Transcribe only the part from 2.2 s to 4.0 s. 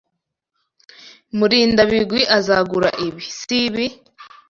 azagura ibi, sibi?